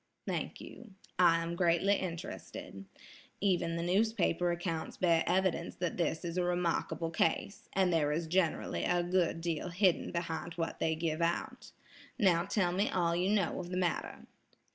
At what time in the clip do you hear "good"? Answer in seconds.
9.03-9.41